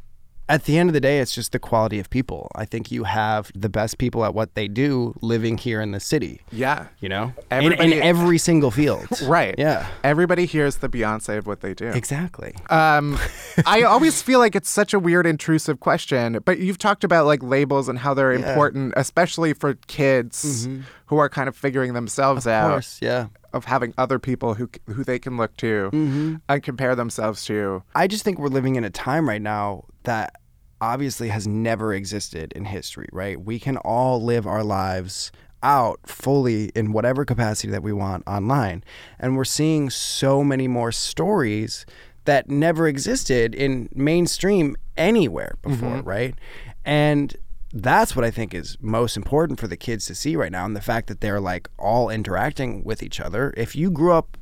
[0.49, 2.49] at the end of the day, it's just the quality of people.
[2.55, 5.99] I think you have the best people at what they do living here in the
[5.99, 6.41] city.
[6.51, 6.87] Yeah.
[6.99, 9.07] You know, in, in every single field.
[9.23, 9.55] Right.
[9.57, 9.87] Yeah.
[10.03, 11.87] Everybody hears the Beyonce of what they do.
[11.87, 12.55] Exactly.
[12.69, 13.17] Um,
[13.65, 17.41] I always feel like it's such a weird, intrusive question, but you've talked about like
[17.41, 20.67] labels and how they're important, especially for kids
[21.07, 22.49] who are kind of figuring themselves Mm-hmm.
[22.49, 23.27] Of out course, yeah.
[23.53, 26.35] of having other people who who they can look to Mm-hmm.
[26.49, 27.83] and compare themselves to.
[27.95, 30.35] I just think we're living in a time right now that
[30.81, 33.39] obviously has never existed in history, right?
[33.41, 38.83] We can all live our lives out fully in whatever capacity that we want online.
[39.17, 41.85] And we're seeing so many more stories
[42.25, 45.71] that never existed in mainstream anywhere mm-hmm.
[45.71, 46.35] before, right?
[46.83, 47.35] And
[47.73, 50.75] that's what I think is most important for the kids to see right now, and
[50.75, 53.53] the fact that they're like all interacting with each other.
[53.57, 54.37] If you grew up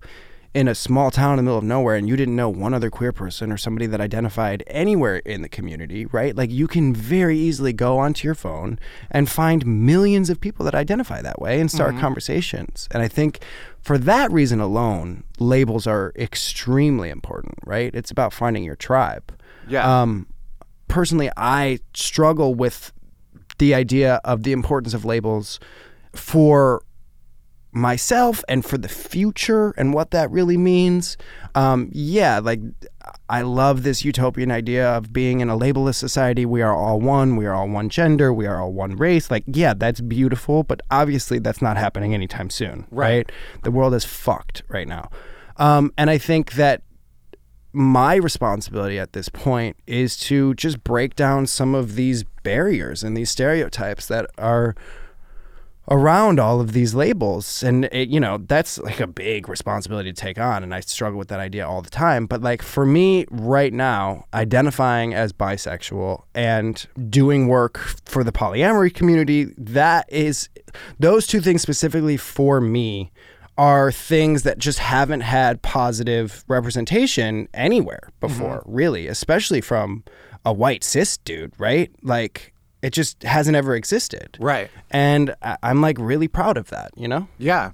[0.54, 2.90] in a small town in the middle of nowhere and you didn't know one other
[2.90, 6.36] queer person or somebody that identified anywhere in the community, right?
[6.36, 8.78] Like you can very easily go onto your phone
[9.10, 12.90] and find millions of people that identify that way and start conversations.
[12.92, 13.40] And I think
[13.82, 17.94] for that reason alone, labels are extremely important, right?
[17.96, 19.32] It's about finding your tribe.
[19.70, 20.02] Yeah.
[20.02, 20.28] Um,
[20.90, 22.92] personally, I struggle with
[23.58, 25.62] the idea of the importance of labels
[26.14, 26.82] for
[27.72, 31.18] myself and for the future and what that really means.
[31.56, 32.60] Um, yeah, like
[33.30, 36.46] I love this utopian idea of being in a labelless society.
[36.46, 37.36] We are all one.
[37.36, 38.34] We are all one gender.
[38.34, 39.32] We are all one race.
[39.32, 43.32] Like, yeah, that's beautiful, but obviously that's not happening anytime soon, right?
[43.64, 45.10] The world is fucked right now.
[45.58, 46.82] Um, and I think that
[47.74, 53.16] my responsibility at this point is to just break down some of these barriers and
[53.16, 54.76] these stereotypes that are
[55.90, 57.64] around all of these labels.
[57.64, 61.18] And it, you know that's like a big responsibility to take on and i struggle
[61.18, 62.26] with that idea all the time.
[62.26, 68.94] But like for me right now identifying as bisexual and doing work for the polyamory
[68.94, 70.50] community that is
[71.00, 73.12] those two things specifically for me
[73.58, 78.28] are things that just haven't had positive representation anywhere mm-hmm.
[78.28, 80.04] before really especially from
[80.46, 81.92] a white cis dude right?
[82.02, 84.70] Like it just hasn't ever existed Right.
[84.90, 87.28] and I- I'm like really proud of that, you know?
[87.38, 87.72] Yeah.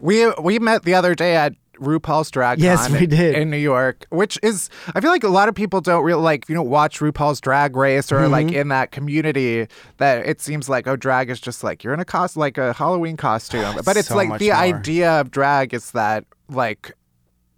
[0.00, 3.34] We we met the other day at RuPaul's Drag Yes, Con we did.
[3.34, 6.48] in New York, which is I feel like a lot of people don't really like
[6.48, 8.56] you know watch RuPaul's Drag Race or like Mm-hmm.
[8.56, 9.66] in that community
[9.98, 12.72] that it seems like oh drag is just like you're in a cost like a
[12.74, 14.56] Halloween costume, but it's so like the more.
[14.56, 16.92] idea of drag is that like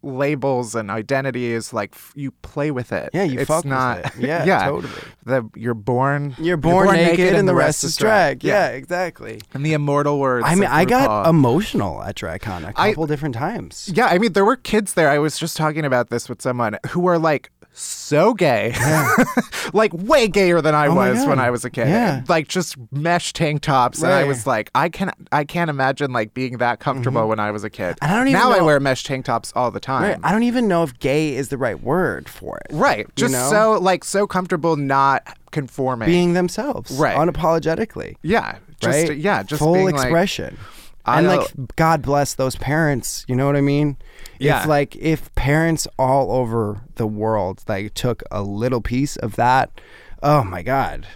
[0.03, 3.11] labels and identities like f- you play with it.
[3.13, 4.13] Yeah, you it's fuck with it.
[4.19, 4.93] Yeah, yeah totally.
[5.25, 8.45] The you're born You're born, naked, and the rest is drag.
[8.45, 8.71] Yeah.
[8.71, 9.41] Yeah, exactly.
[9.55, 10.45] And the immortal words.
[10.47, 13.91] I mean, I got emotional at DragCon a I- couple different times.
[13.93, 15.11] Yeah, I mean, there were kids there.
[15.11, 18.75] I was just talking about this with someone who were like so gay,
[19.73, 21.88] like way gayer than I Oh was when I was a kid.
[21.88, 22.23] Yeah.
[22.29, 24.29] like just mesh tank tops, and I Mm-hmm.
[24.29, 27.71] was like, I can, I can't imagine like being that comfortable when I was a
[27.71, 27.97] kid.
[28.03, 30.03] And I don't even now I wear mesh tank tops all the time.
[30.03, 30.19] Right.
[30.23, 32.67] I don't even know if gay is the right word for it.
[32.75, 33.49] Right, just know?
[33.51, 36.07] so like so comfortable not conforming.
[36.07, 36.91] Being themselves.
[36.93, 37.17] Right.
[37.17, 38.17] Unapologetically.
[38.23, 39.17] yeah, just right?
[39.17, 40.57] yeah, just full being like, expression.
[41.09, 43.97] I and know- like God bless those parents, you know what I mean?
[44.38, 44.61] Yeah.
[44.62, 49.81] If like if parents all over the world like took a little piece of that,
[50.23, 51.07] oh my God.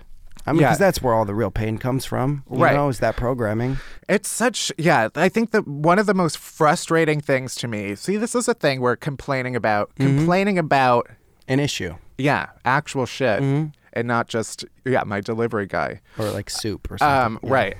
[0.45, 0.69] I mean, Yeah.
[0.71, 2.43] because that's where all the real pain comes from.
[2.51, 2.75] You Right.
[2.75, 3.77] know, is that programming?
[4.09, 5.09] It's such yeah.
[5.15, 7.95] I think that one of the most frustrating things to me.
[7.95, 10.17] See, this is a thing we're complaining about, Mm-hmm.
[10.19, 11.09] complaining about
[11.47, 11.95] An issue.
[12.19, 13.67] yeah, actual shit, Mm-hmm.
[13.93, 16.01] And not just yeah, my delivery guy.
[16.19, 17.37] Or like soup or something.
[17.37, 17.77] Um, right.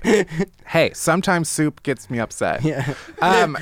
[0.67, 2.63] hey, sometimes soup gets me upset.
[2.63, 2.95] Yeah.
[3.21, 3.57] Um,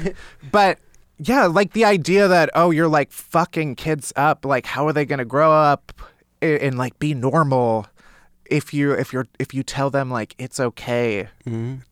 [0.50, 0.78] but
[1.18, 4.44] yeah, like the idea that oh, you're like fucking kids up.
[4.44, 5.92] Like, how are they gonna grow up
[6.40, 7.86] and, and like be normal
[8.46, 11.28] if you if you're if you tell them like it's okay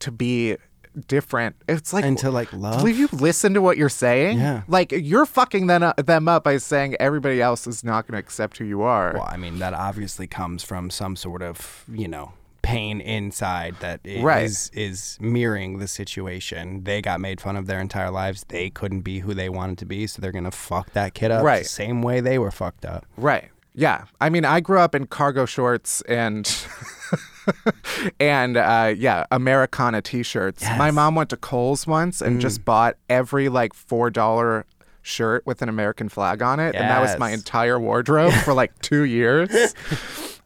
[0.01, 0.57] to be
[0.99, 1.57] different?
[1.69, 2.05] It's like.
[2.05, 2.83] And to, like, love?
[2.83, 4.39] Will you listen to what you're saying?
[4.39, 4.63] Yeah.
[4.69, 8.19] Like you're fucking them up, uh, them up by saying everybody else is not gonna
[8.19, 9.13] accept who you are.
[9.15, 12.33] Well, I mean, that obviously comes from some sort of, you know,
[12.63, 14.51] pain inside that is Right.
[14.73, 16.85] is mirroring the situation.
[16.85, 18.45] They got made fun of their entire lives.
[18.49, 21.45] They couldn't be who they wanted to be, so they're gonna fuck that kid up
[21.45, 21.63] Right.
[21.63, 23.07] the same way they were fucked up.
[23.17, 23.51] Right.
[23.75, 24.05] Yeah.
[24.21, 26.45] I mean, I grew up in cargo shorts and
[28.21, 30.65] and uh, yeah, Americana T-shirts.
[30.79, 32.41] My mom went to Kohl's once and Mm.
[32.41, 34.65] just bought every like four dollar
[35.03, 38.79] shirt with an American flag on it, and that was my entire wardrobe for like
[38.83, 39.75] two years.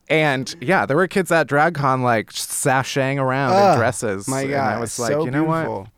[0.08, 4.28] And yeah, there were kids at DragCon like sashaying around in dresses.
[4.28, 5.62] My and God, I was like, so you know what?
[5.62, 5.88] beautiful.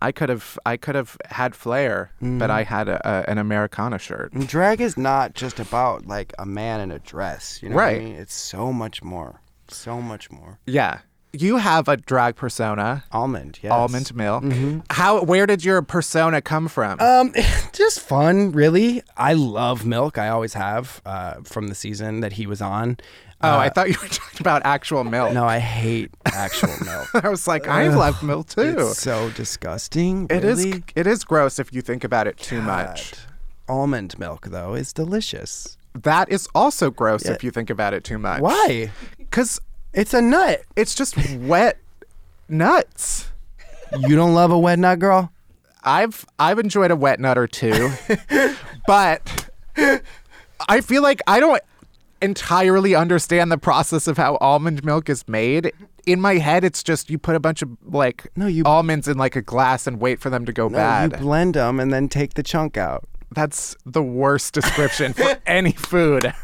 [0.00, 2.38] I could have, I could have had flair, Mm.
[2.38, 4.32] but I had a, a, an Americana shirt.
[4.32, 7.96] And drag is not just about like a man in a dress, you know Right.
[7.96, 8.14] what I mean?
[8.14, 9.40] It's so much more.
[9.70, 10.58] So much more.
[10.66, 11.00] Yeah,
[11.32, 13.04] you have a drag persona.
[13.12, 13.70] Almond, yes.
[13.72, 14.44] almond milk.
[14.90, 15.22] How?
[15.22, 16.98] Where did your persona come from?
[17.00, 17.34] Um,
[17.72, 19.02] just fun, really.
[19.16, 20.16] I love milk.
[20.18, 21.00] I always have.
[21.04, 22.96] Uh, from the season that he was on.
[23.42, 25.32] oh, I thought you were talking about actual milk.
[25.32, 27.24] No, I hate actual milk.
[27.24, 28.76] I was like, I love milk too.
[28.78, 30.26] It's so disgusting.
[30.30, 30.64] It is.
[30.64, 30.82] really.
[30.96, 33.14] It is gross if you think about it too much.
[33.68, 35.76] Almond milk, though, is delicious.
[35.94, 38.40] That is also gross if you think about it too much.
[38.40, 38.90] Why?
[39.30, 39.60] Because
[39.92, 40.62] It's a nut.
[40.76, 41.78] it's just wet
[42.48, 43.30] nuts.
[43.98, 45.32] You don't love a wet nut, girl?
[45.82, 47.90] I've I've enjoyed a wet nut or two,
[48.86, 49.48] but
[50.68, 51.62] I feel like I don't.
[52.20, 55.72] entirely understand the process of how almond milk is made.
[56.04, 59.16] In my head, it's just you put a bunch of like No, you- almonds in
[59.16, 61.12] like a glass and wait for them to go No, bad.
[61.12, 63.04] you blend them and then take the chunk out.
[63.30, 66.34] That's the worst description for any food.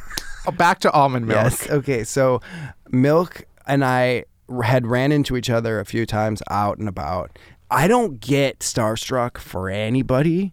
[0.46, 1.36] Oh, Back to almond milk.
[1.36, 1.70] Yes.
[1.70, 2.04] Okay.
[2.04, 2.40] So,
[2.90, 4.24] Milk and I
[4.62, 7.38] had ran into each other a few times out and about.
[7.70, 10.52] I don't get starstruck for anybody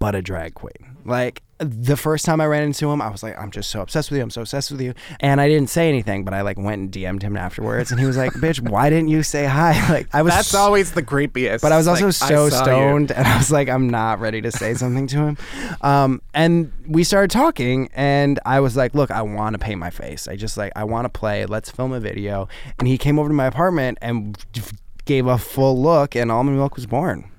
[0.00, 0.96] but a drag queen.
[1.04, 4.10] Like the first time I ran into him, I was like, I'm just so obsessed
[4.10, 4.22] with you.
[4.22, 4.94] I'm so obsessed with you.
[5.20, 8.06] And I didn't say anything, but I like went and DM'd him afterwards, and he
[8.06, 10.32] was like, "Bitch, why didn't you say hi?" Like I was.
[10.32, 11.60] That's always the creepiest.
[11.60, 12.64] But I was also Like, so saw you.
[12.64, 15.38] stoned, and I was like, I'm not ready to say something to him.
[15.82, 19.90] Um, and we started talking, and I was like, Look, I want to paint my
[19.90, 20.28] face.
[20.28, 21.44] I just like, I want to play.
[21.44, 22.48] Let's film a video.
[22.78, 24.38] And he came over to my apartment and
[25.04, 27.30] gave a full look, and almond milk was born.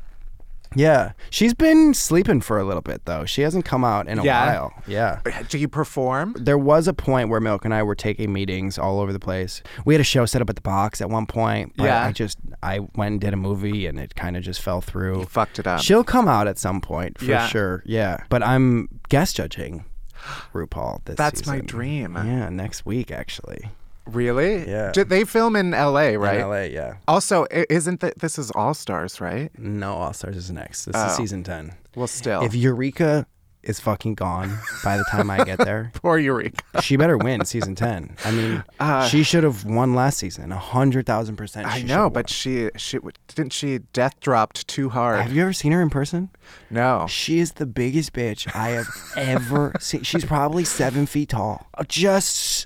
[0.75, 3.25] Yeah, she's been sleeping for a little bit though.
[3.25, 4.45] She hasn't come out in a Yeah?
[4.53, 4.73] while.
[4.87, 5.19] Yeah.
[5.25, 6.33] Uh, do you perform?
[6.39, 9.61] There was a point where Milk and I were taking meetings all over the place.
[9.85, 11.73] We had a show set up at the box at one point.
[11.75, 12.05] But Yeah.
[12.05, 15.19] I just I went and did a movie and it kind of just fell through.
[15.19, 15.81] You fucked it up.
[15.81, 17.47] She'll come out at some point for Yeah.
[17.47, 17.83] sure.
[17.85, 18.17] Yeah.
[18.29, 19.83] But I'm guest judging
[20.53, 21.15] RuPaul this season.
[21.17, 21.65] That's my season.
[21.65, 22.13] dream.
[22.15, 23.69] Yeah, next week actually.
[24.05, 24.67] Really?
[24.69, 24.91] Yeah.
[24.91, 26.17] Did they film in L.A.
[26.17, 26.39] Right?
[26.39, 26.95] In LA, yeah.
[27.07, 29.51] Also, isn't that this is All Stars, right?
[29.57, 30.85] No, All Stars is next.
[30.85, 31.07] This Oh.
[31.07, 31.73] is season 10.
[31.95, 32.41] Well, still.
[32.43, 33.27] If Eureka
[33.63, 36.81] is fucking gone by the time I get there, Poor Eureka.
[36.81, 38.15] she better win season 10.
[38.25, 40.51] I mean, Uh, she should have won last season.
[40.51, 41.65] A 100,000%.
[41.65, 42.97] I know, but she she
[43.35, 45.21] didn't she death dropped too hard.
[45.21, 46.31] Have you ever seen her in person?
[46.71, 47.05] no.
[47.07, 50.01] She is the biggest bitch I have ever seen.
[50.01, 51.67] She's probably seven feet tall.
[51.87, 52.65] Just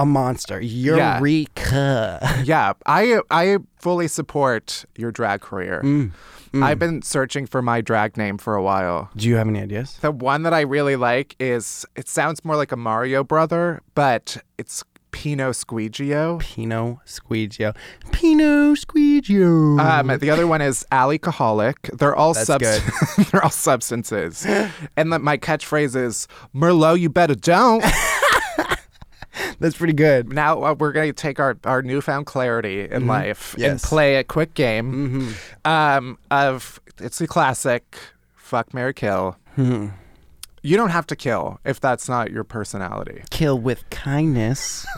[0.00, 0.58] a monster.
[0.60, 2.42] Eureka.
[2.44, 5.82] Yeah, I I fully support your drag career.
[5.84, 6.12] Mm,
[6.54, 9.10] I've been searching for my drag name for a while.
[9.14, 9.98] Do you have any ideas?
[10.00, 14.38] The one that I really like is it sounds more like a Mario brother, but
[14.58, 14.82] it's
[15.12, 16.38] Pino Squeegio.
[16.38, 17.74] Pino Squeegio.
[18.12, 19.78] Pino Squeegio.
[19.78, 21.82] Um, the other one is alcoholic.
[21.98, 24.46] They're all That's subst- they're all substances.
[24.96, 27.84] and the, my catchphrase is Merlot, you better don't.
[29.60, 30.32] That's pretty good.
[30.32, 33.72] now uh, we're gonna take our, our newfound clarity in life and Mm-hmm.
[33.72, 33.82] Yes.
[33.82, 33.88] Mm-hmm.
[33.88, 35.34] play a quick game.
[35.64, 37.96] Um, of it's a classic.
[38.36, 39.36] Fuck, Marry kill.
[39.56, 39.88] Hmm.
[40.62, 43.22] You don't have to kill if that's not your personality.
[43.30, 44.86] Kill with kindness.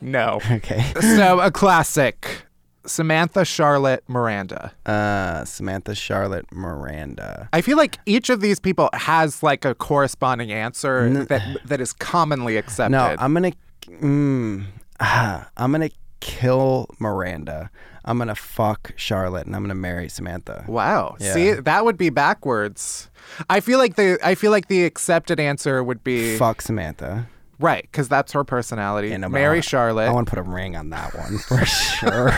[0.00, 0.40] No.
[0.50, 0.82] Okay.
[1.00, 2.42] so a classic.
[2.86, 4.72] Samantha, Charlotte, Miranda.
[4.84, 7.48] Uh, Samantha Charlotte Miranda.
[7.52, 11.92] I feel like each of these people has like a corresponding answer that that is
[11.92, 12.90] commonly accepted.
[12.92, 13.52] No, I'm gonna.
[13.82, 14.66] Mm,
[15.00, 15.90] ah, I'm gonna
[16.20, 17.70] kill Miranda.
[18.04, 20.64] I'm gonna fuck Charlotte, and I'm gonna marry Samantha.
[20.66, 21.16] Wow.
[21.20, 21.32] Yeah.
[21.34, 23.10] See, that would be backwards.
[23.48, 27.28] I feel like the I feel like the accepted answer would be Fuck Samantha.
[27.58, 29.12] right because that's her personality.
[29.12, 30.08] And I'm- Marry wanna- Charlotte.
[30.08, 32.32] I want to put a ring on that one for sure.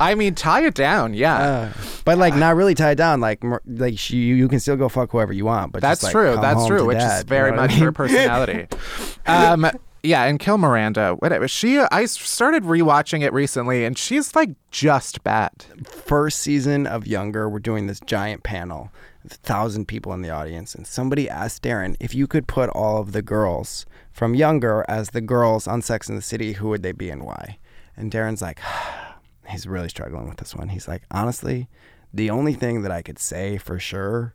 [0.00, 1.14] I mean, tie it down.
[1.14, 1.72] Yeah, Uh,
[2.04, 3.20] but like, not really tied down.
[3.20, 5.72] Like, like she, you, you can still go fuck whoever you want.
[5.72, 6.36] But that's just, like, true.
[6.42, 6.84] That's true.
[6.84, 8.66] Which is dad, you very know what I much her personality.
[9.26, 9.70] um,
[10.06, 11.16] yeah, and kill Miranda.
[11.18, 11.48] Whatever.
[11.48, 15.64] She, I started rewatching it recently, and she's like just bad.
[15.84, 18.90] First season of Younger, we're doing this giant panel,
[19.26, 23.12] thousand people in the audience, and somebody asked Darren if you could put all of
[23.12, 26.92] the girls from Younger as the girls on Sex in the City, who would they
[26.92, 27.58] be and why?
[27.96, 28.60] And Darren's like,
[29.48, 30.70] he's really struggling with this one.
[30.70, 31.68] He's like, honestly,
[32.14, 34.34] the only thing that I could say for sure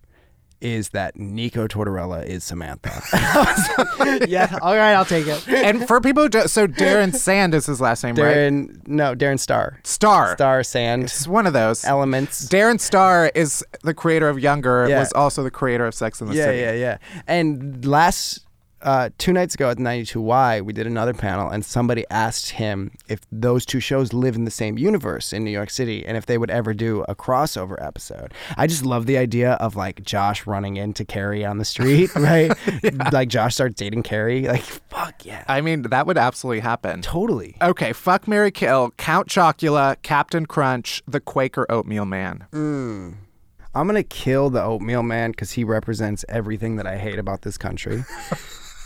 [0.62, 3.02] is that Nico Tortorella is Samantha.
[4.28, 5.47] yeah, all right, I'll take it.
[5.47, 8.36] And for people, who do, so Darren Sand is his last name, right?
[8.36, 9.80] Darren, no, Darren Star.
[9.84, 10.36] Star.
[10.36, 11.04] Star Sand.
[11.04, 11.84] It's one of those.
[11.84, 12.47] Elements.
[12.47, 14.88] Darren Star is the creator of Younger.
[14.88, 15.00] Yeah.
[15.00, 16.60] Was also the creator of Sex in the yeah, City.
[16.60, 17.21] Yeah, yeah, yeah.
[17.28, 18.45] And last
[18.83, 23.21] uh, two nights ago at 92Y, we did another panel, and somebody asked him if
[23.31, 26.37] those two shows live in the same universe in New York City, and if they
[26.37, 28.33] would ever do a crossover episode.
[28.57, 32.51] I just love the idea of like Josh running into Carrie on the street, right?
[33.11, 34.47] Like Josh starts dating Carrie.
[34.47, 37.01] Like, fuck yeah, I mean, that would absolutely happen.
[37.01, 37.55] totally.
[37.61, 42.45] Okay, fuck Marry Kill, Count Chocula, Captain Crunch, the Quaker Oatmeal Man.
[42.53, 47.57] I'm gonna kill the oatmeal man because he represents everything that I hate about this
[47.57, 48.03] country.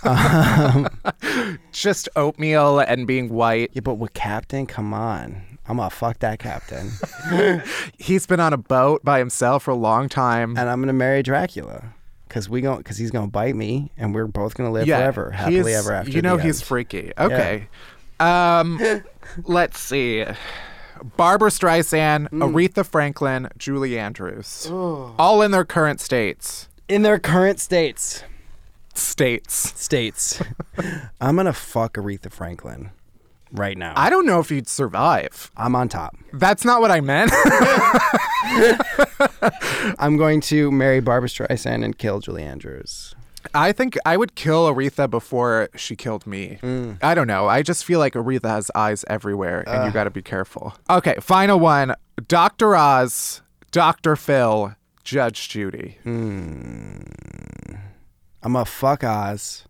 [1.71, 3.71] Just oatmeal and being white.
[3.73, 5.41] yeah, but with Captain, come on.
[5.67, 6.91] I'm gonna fuck that captain.
[7.97, 10.55] He's been on a boat by himself for a long time.
[10.57, 11.93] and I'm gonna marry Dracula
[12.27, 15.71] because we going because he's gonna bite me, and we're both gonna live forever, happily
[15.71, 16.11] he's- ever after.
[16.11, 16.67] You know the he's end.
[16.67, 17.11] freaky.
[17.17, 17.67] Okay.
[18.19, 18.79] Um,
[19.45, 20.23] let's see.
[21.17, 22.51] Barbra Streisand, Mm.
[22.53, 26.69] Aretha Franklin, Julie Andrews, all in their current states.
[26.87, 28.23] in their current states.
[28.97, 29.79] States.
[29.79, 30.41] States.
[31.21, 32.91] I'm gonna fuck Aretha Franklin
[33.51, 33.93] right now.
[33.95, 35.51] I don't know if you'd survive.
[35.57, 36.15] I'm on top.
[36.33, 37.31] That's not what I meant.
[39.99, 43.15] I'm going to marry Barbra Streisand and kill Julie Andrews.
[43.53, 46.57] I think I would kill Aretha before she killed me.
[46.63, 46.97] Mm.
[47.03, 47.47] I don't know.
[47.47, 50.73] I just feel like Aretha has eyes everywhere and you got to be careful.
[50.89, 51.93] Okay, final one.
[52.27, 52.75] Dr.
[52.75, 53.41] Oz,
[53.71, 54.15] Dr.
[54.15, 54.73] Phil,
[55.03, 55.99] Judge Judy.
[56.03, 57.01] Hmm.
[58.45, 59.65] I'm gonna fuck Oz,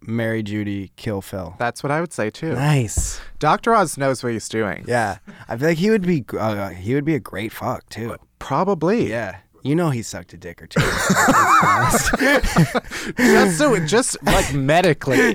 [0.00, 1.54] marry Judy, kill Phil.
[1.58, 2.54] That's what I would say too.
[2.54, 3.20] Nice.
[3.38, 3.74] Dr.
[3.74, 4.86] Oz knows what he's doing.
[4.88, 6.24] Yeah, I feel like he would be.
[6.32, 8.16] Uh, he would be a great fuck too.
[8.38, 9.10] Probably.
[9.10, 10.80] Yeah, you know he sucked a dick or two.
[13.18, 15.34] Just so just like medically.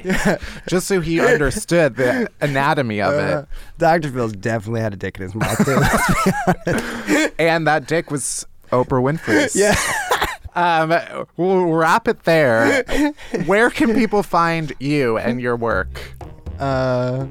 [0.67, 3.47] Just so he understood the anatomy of it.
[3.77, 4.09] Dr.
[4.09, 5.75] Phil's definitely had a dick in his mouth too.
[5.75, 6.31] let's be
[6.71, 7.33] honest.
[7.39, 9.55] And that dick was Oprah Winfrey's.
[9.55, 9.75] yeah.
[10.57, 12.83] Um, we'll wrap it there.
[13.45, 16.01] Where can people find you and your work?
[16.59, 17.27] Uh,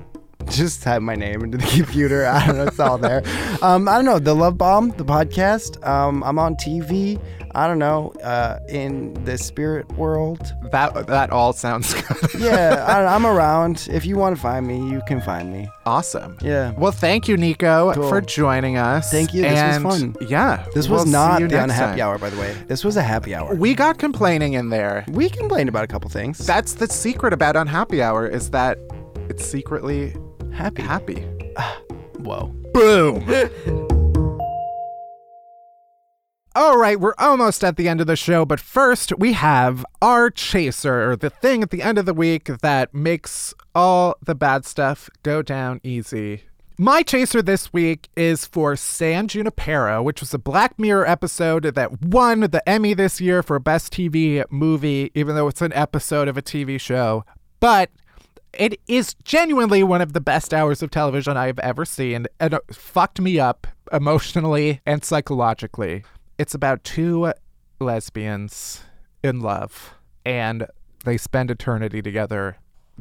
[0.48, 2.24] just type my name into the computer.
[2.24, 2.66] I don't know.
[2.66, 3.22] It's all there.
[3.62, 4.20] Um, I don't know.
[4.20, 5.84] The Love Bomb, the podcast.
[5.84, 7.20] Um, I'm on TV.
[7.56, 8.12] I don't know.
[8.22, 10.52] Uh, in the spirit world.
[10.72, 12.34] That that all sounds good.
[12.38, 13.88] Yeah, I, I'm around.
[13.90, 15.68] If you want to find me, you can find me.
[15.86, 16.36] awesome.
[16.42, 16.72] Yeah.
[16.76, 18.08] Well, thank you, Nico, Cool.
[18.10, 19.10] for joining us.
[19.10, 19.42] Thank you.
[19.42, 20.16] This was fun.
[20.28, 20.66] Yeah.
[20.74, 22.06] This we'll was not the unhappy time.
[22.06, 22.54] hour, by the way.
[22.68, 23.54] This was a happy hour.
[23.54, 25.04] We got complaining in there.
[25.08, 26.38] We complained about a couple things.
[26.38, 28.78] That's the secret about unhappy hour is that
[29.30, 30.14] it's secretly
[30.52, 30.82] happy.
[30.82, 31.20] happy.
[32.18, 32.52] Whoa.
[32.74, 33.24] Boom.
[36.56, 40.30] All right, we're almost at the end of the show, but first we have our
[40.30, 45.10] chaser, the thing at the end of the week that makes all the bad stuff
[45.22, 46.44] go down easy.
[46.78, 52.00] My chaser this week is for San Junipero, which was a Black Mirror episode that
[52.00, 56.38] won the Emmy this year for Best TV Movie, even though it's an episode of
[56.38, 57.26] a TV show.
[57.60, 57.90] But
[58.54, 62.74] it is genuinely one of the best hours of television I've ever seen, and it
[62.74, 66.02] fucked me up emotionally and psychologically.
[66.38, 67.32] It's about two
[67.80, 68.82] lesbians
[69.22, 70.66] in love, and
[71.04, 72.58] they spend eternity together.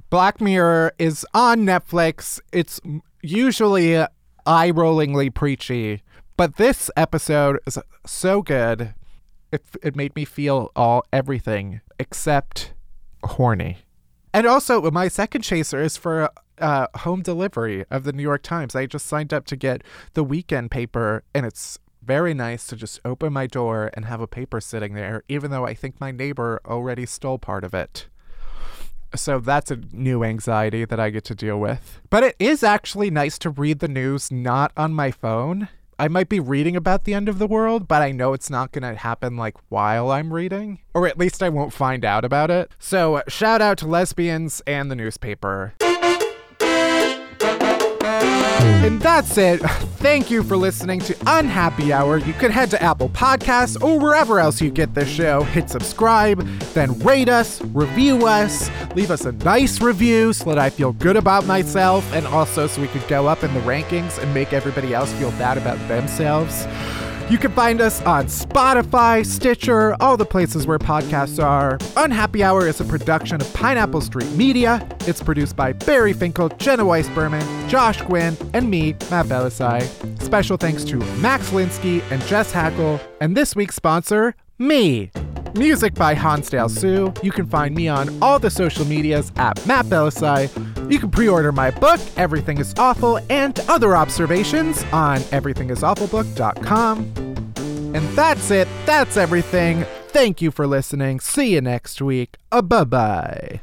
[0.10, 2.40] Black Mirror is on Netflix.
[2.52, 2.80] It's
[3.22, 6.02] usually eye rollingly preachy,
[6.38, 8.94] but this episode is so good.
[9.52, 12.74] It, it made me feel all everything except
[13.24, 13.80] horny.
[14.34, 16.30] And also, my second chaser is for
[16.60, 18.76] uh, home delivery of the New York Times.
[18.76, 19.82] I just signed up to get
[20.14, 24.28] the weekend paper, and it's very nice to just open my door and have a
[24.28, 28.08] paper sitting there, even though I think my neighbor already stole part of it.
[29.16, 32.02] So that's a new anxiety that I get to deal with.
[32.10, 35.70] But it is actually nice to read the news not on my phone.
[35.98, 38.74] I might be reading about the end of the world, but I know it's not
[38.74, 42.52] going to happen like while I'm reading, or at least I won't find out about
[42.52, 42.70] it.
[42.80, 45.74] So, shout out to lesbians and the newspaper.
[48.86, 49.60] And that's it.
[49.98, 52.18] Thank you for listening to Unhappy Hour.
[52.18, 56.46] You can head to Apple Podcasts or wherever else you get this show, hit subscribe,
[56.74, 61.18] then rate us, review us, leave us a nice review so that I feel good
[61.18, 64.94] about myself and also so we could go up in the rankings and make everybody
[64.94, 66.66] else feel bad about themselves.
[67.28, 71.80] You can find us on Spotify, Stitcher, all the places where podcasts are.
[71.98, 74.88] Unhappy Hour is a production of Pineapple Street Media.
[75.02, 79.82] It's produced by Bari Finkel, Jenna Weiss Berman, Josh Gwynn, and me, Matt Bellassai.
[80.22, 85.10] Special thanks to Max Linsky and Jess Hackle, and this week's sponsor, me.
[85.56, 87.14] Music by Hansdale Hsu.
[87.24, 90.50] You can find me on all the social medias at Matt Bellassai.
[90.92, 97.00] You can pre-order my book, Everything is Awful, and other observations on everythingisawfulbook.com.
[97.96, 98.68] And that's it.
[98.86, 99.86] That's everything.
[100.10, 101.22] Thank you for listening.
[101.22, 102.36] See you next week.
[102.52, 103.62] Uh, bye-bye.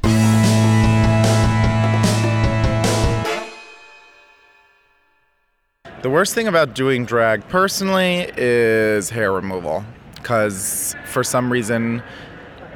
[6.01, 9.85] The worst thing about doing drag personally is hair removal.
[10.23, 12.01] Because for some reason,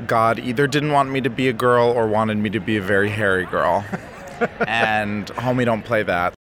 [0.05, 2.81] God either didn't want me to be a girl or wanted me to be a
[2.81, 3.85] very hairy girl.
[4.67, 6.35] and homie, don't play that.